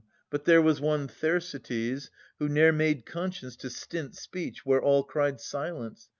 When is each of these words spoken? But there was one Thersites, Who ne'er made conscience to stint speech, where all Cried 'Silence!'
But 0.31 0.45
there 0.45 0.63
was 0.63 0.81
one 0.81 1.07
Thersites, 1.07 2.09
Who 2.39 2.49
ne'er 2.49 2.71
made 2.71 3.05
conscience 3.05 3.55
to 3.57 3.69
stint 3.69 4.15
speech, 4.15 4.65
where 4.65 4.81
all 4.81 5.03
Cried 5.03 5.39
'Silence!' 5.39 6.09